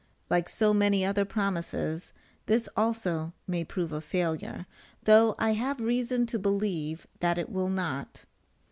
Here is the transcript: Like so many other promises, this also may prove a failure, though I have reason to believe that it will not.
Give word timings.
Like 0.31 0.49
so 0.49 0.73
many 0.73 1.05
other 1.05 1.25
promises, 1.25 2.11
this 2.47 2.67
also 2.75 3.33
may 3.45 3.63
prove 3.63 3.91
a 3.91 4.01
failure, 4.01 4.65
though 5.03 5.35
I 5.37 5.53
have 5.53 5.79
reason 5.79 6.25
to 6.25 6.39
believe 6.39 7.05
that 7.19 7.37
it 7.37 7.51
will 7.51 7.69
not. 7.69 8.25